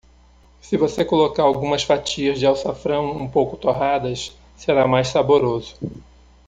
Se 0.61 0.77
você 0.77 1.05
colocar 1.05 1.43
algumas 1.43 1.83
fatias 1.83 2.39
de 2.39 2.47
açafrão 2.47 3.11
um 3.11 3.29
pouco 3.29 3.55
torradas, 3.55 4.35
será 4.57 4.87
mais 4.87 5.09
saboroso. 5.09 5.75